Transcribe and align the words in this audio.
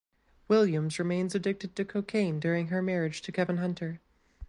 Williams 0.47 0.97
remains 0.97 1.35
addicted 1.35 1.75
to 1.75 1.85
cocaine 1.85 2.39
during 2.39 2.69
her 2.69 2.81
marriage 2.81 3.21
to 3.21 3.31
Kevin 3.31 3.57
Hunter. 3.57 4.01